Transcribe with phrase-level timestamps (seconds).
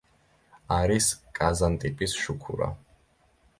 [0.77, 1.09] არის
[1.41, 2.73] კაზანტიპის შუქურა.